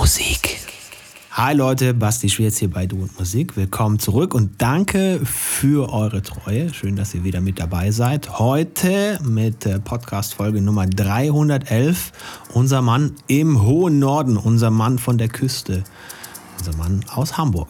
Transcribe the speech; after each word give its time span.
Musik. 0.00 0.56
Hi 1.32 1.52
Leute, 1.52 1.92
Basti 1.92 2.30
Schwierz 2.30 2.56
hier 2.56 2.70
bei 2.70 2.86
Du 2.86 3.02
und 3.02 3.18
Musik. 3.18 3.54
Willkommen 3.58 3.98
zurück 3.98 4.32
und 4.32 4.52
danke 4.56 5.20
für 5.26 5.92
eure 5.92 6.22
Treue. 6.22 6.72
Schön, 6.72 6.96
dass 6.96 7.12
ihr 7.12 7.22
wieder 7.22 7.42
mit 7.42 7.60
dabei 7.60 7.90
seid. 7.90 8.38
Heute 8.38 9.18
mit 9.22 9.68
Podcast 9.84 10.32
Folge 10.32 10.62
Nummer 10.62 10.86
311. 10.86 12.12
Unser 12.54 12.80
Mann 12.80 13.14
im 13.26 13.60
hohen 13.60 13.98
Norden, 13.98 14.38
unser 14.38 14.70
Mann 14.70 14.98
von 14.98 15.18
der 15.18 15.28
Küste, 15.28 15.84
unser 16.58 16.74
Mann 16.78 17.04
aus 17.12 17.36
Hamburg. 17.36 17.68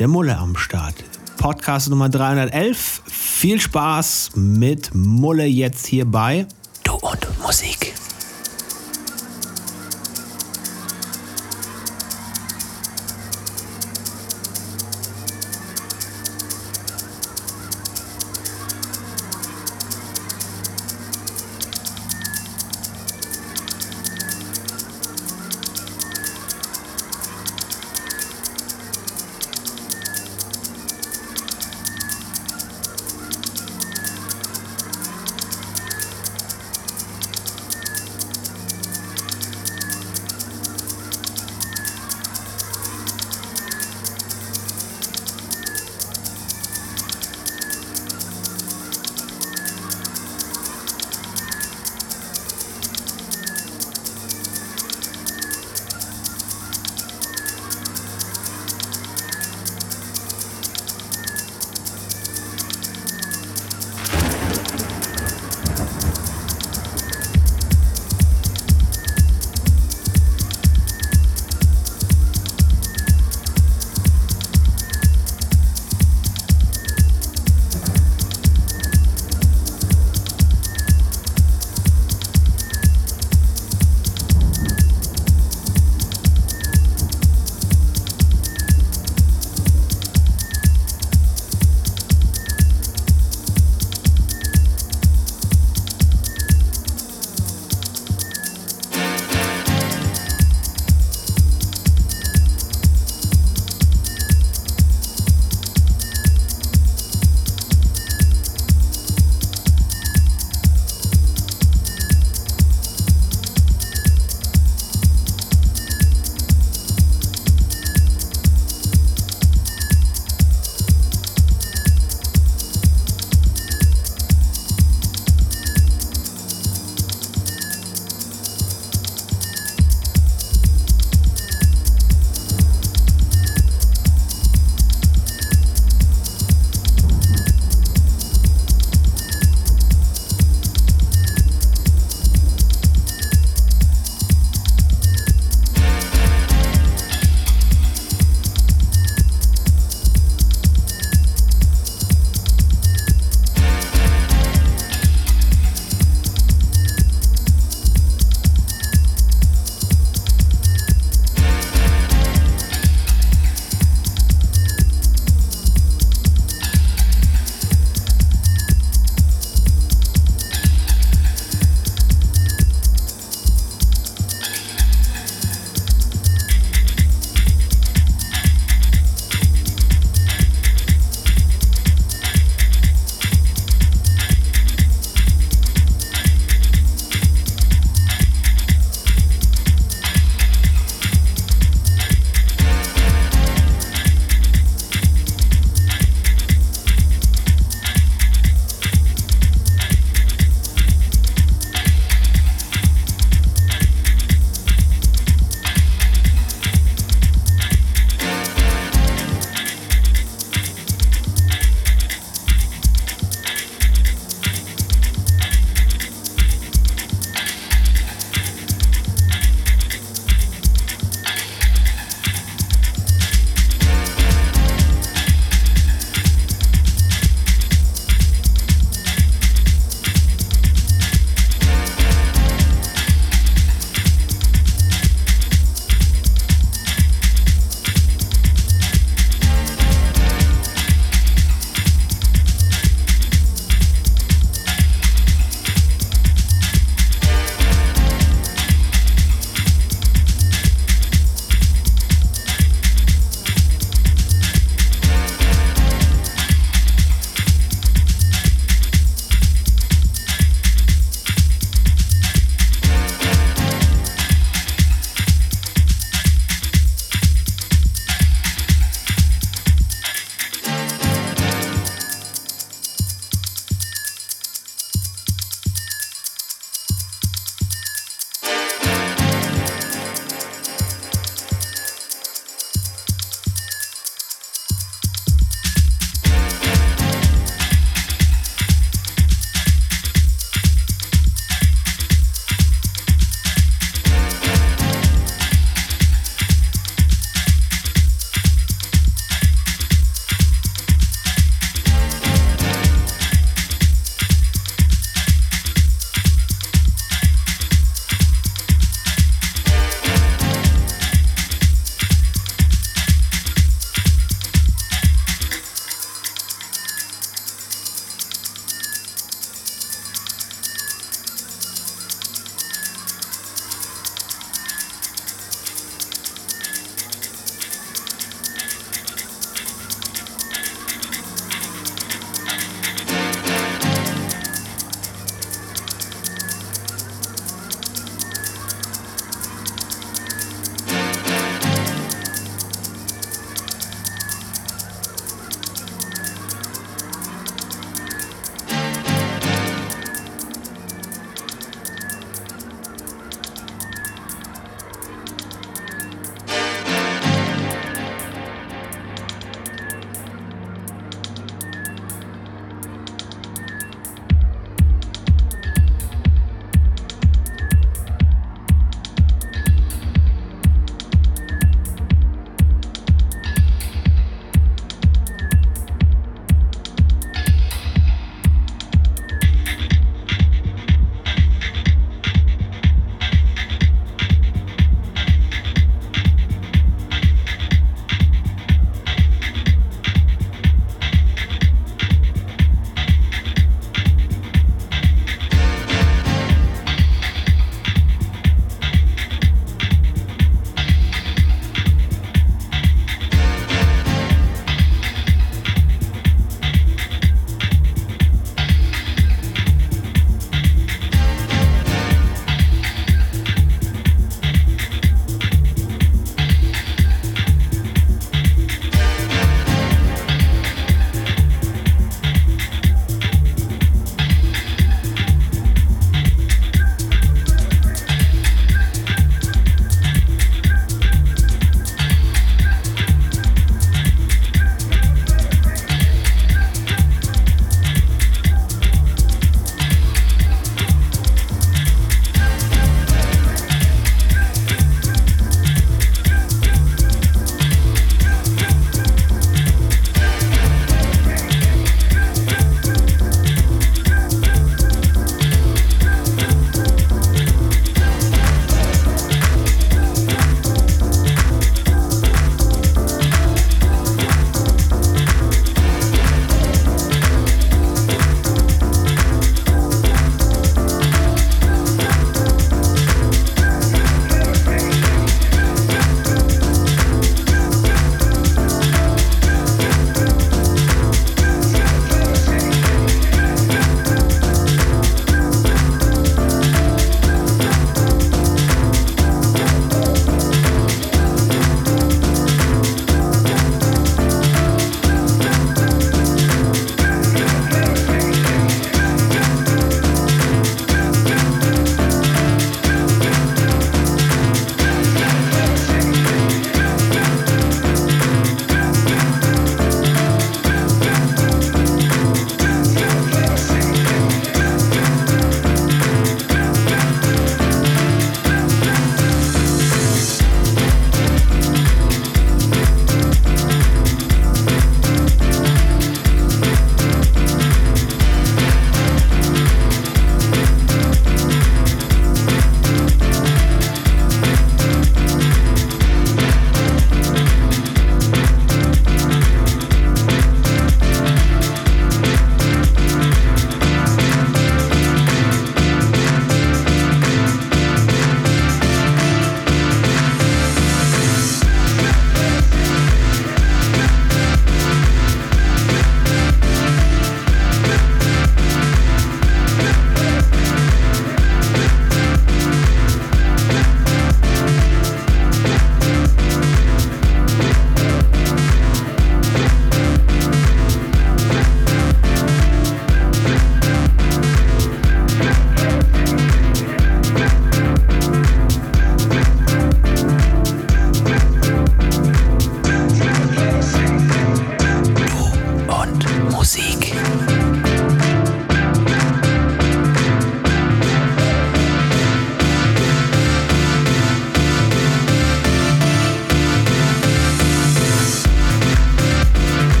Der 0.00 0.08
Mulle 0.08 0.38
am 0.38 0.56
Start. 0.56 0.96
Podcast 1.38 1.90
Nummer 1.90 2.08
311. 2.08 3.02
Viel 3.06 3.60
Spaß 3.60 4.30
mit 4.34 4.92
Mulle 4.96 5.44
jetzt 5.44 5.86
hier 5.86 6.06
bei 6.06 6.44
Du 6.82 6.94
und 6.94 7.24
Musik. 7.40 7.94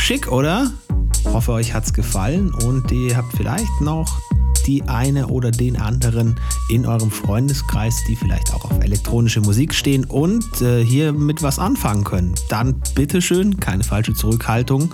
Schick, 0.00 0.32
oder? 0.32 0.72
Hoffe, 1.26 1.52
euch 1.52 1.72
hat's 1.72 1.92
gefallen 1.92 2.52
und 2.52 2.90
ihr 2.90 3.16
habt 3.16 3.36
vielleicht 3.36 3.80
noch 3.80 4.18
die 4.66 4.82
eine 4.82 5.28
oder 5.28 5.52
den 5.52 5.76
anderen 5.80 6.40
in 6.70 6.86
eurem 6.86 7.10
Freundeskreis, 7.10 8.04
die 8.08 8.16
vielleicht 8.16 8.54
auch 8.54 8.64
auf 8.64 8.80
elektronische 8.80 9.40
Musik 9.40 9.74
stehen 9.74 10.04
und 10.04 10.62
äh, 10.62 10.84
hier 10.84 11.12
mit 11.12 11.42
was 11.42 11.58
anfangen 11.58 12.04
können. 12.04 12.34
Dann 12.48 12.76
bitteschön, 12.94 13.58
keine 13.58 13.82
falsche 13.82 14.14
Zurückhaltung. 14.14 14.92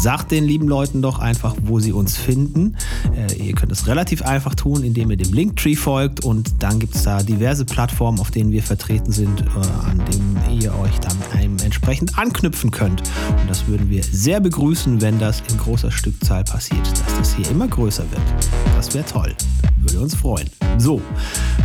Sagt 0.00 0.30
den 0.30 0.44
lieben 0.44 0.66
Leuten 0.68 1.02
doch 1.02 1.18
einfach, 1.18 1.54
wo 1.62 1.80
sie 1.80 1.92
uns 1.92 2.16
finden. 2.16 2.76
Äh, 3.14 3.34
ihr 3.34 3.54
könnt 3.54 3.72
es 3.72 3.86
relativ 3.86 4.22
einfach 4.22 4.54
tun, 4.54 4.82
indem 4.82 5.10
ihr 5.10 5.16
dem 5.16 5.32
Linktree 5.32 5.76
folgt 5.76 6.24
und 6.24 6.62
dann 6.62 6.78
gibt 6.78 6.94
es 6.94 7.02
da 7.02 7.22
diverse 7.22 7.64
Plattformen, 7.64 8.18
auf 8.20 8.30
denen 8.30 8.50
wir 8.50 8.62
vertreten 8.62 9.12
sind, 9.12 9.42
äh, 9.42 9.88
an 9.88 10.02
denen 10.10 10.60
ihr 10.60 10.74
euch 10.78 10.98
dann 11.00 11.16
einem 11.34 11.58
entsprechend 11.58 12.18
anknüpfen 12.18 12.70
könnt. 12.70 13.02
Und 13.40 13.50
das 13.50 13.66
würden 13.66 13.90
wir 13.90 14.02
sehr 14.02 14.40
begrüßen, 14.40 15.00
wenn 15.00 15.18
das 15.18 15.42
in 15.50 15.58
großer 15.58 15.90
Stückzahl 15.90 16.44
passiert, 16.44 16.86
dass 16.86 17.18
das 17.18 17.34
hier 17.34 17.50
immer 17.50 17.68
größer 17.68 18.04
wird. 18.10 18.22
Das 18.76 18.94
wäre 18.94 19.04
toll. 19.04 19.34
Würde 19.98 20.04
uns 20.04 20.14
freuen. 20.14 20.48
So, 20.78 21.02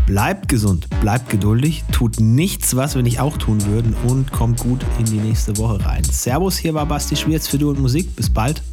bleibt 0.08 0.48
gesund, 0.48 0.88
bleibt 1.02 1.30
geduldig, 1.30 1.84
tut 1.92 2.20
nichts, 2.20 2.76
was 2.76 2.96
wir 2.96 3.04
nicht 3.04 3.20
auch 3.20 3.38
tun 3.38 3.64
würden 3.68 3.96
und 4.08 4.32
kommt 4.32 4.60
gut 4.60 4.84
in 4.98 5.06
die 5.06 5.20
nächste 5.20 5.56
Woche 5.60 5.86
rein. 5.86 6.04
Servus, 6.04 6.58
hier 6.58 6.74
war 6.74 6.88
Basti 6.88 7.16
Schwierz 7.16 7.48
für 7.48 7.60
Du 7.60 7.70
und 7.70 7.80
Musik. 7.80 8.16
Bis 8.16 8.32
bald. 8.32 8.64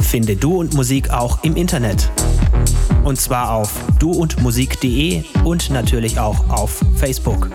Finde 0.00 0.36
Du 0.36 0.60
und 0.60 0.74
Musik 0.74 1.10
auch 1.10 1.42
im 1.42 1.56
Internet. 1.56 2.08
Und 3.02 3.20
zwar 3.20 3.50
auf 3.50 3.72
duundmusik.de 3.98 5.24
und 5.42 5.70
natürlich 5.70 6.20
auch 6.20 6.48
auf 6.48 6.80
Facebook. 6.94 7.50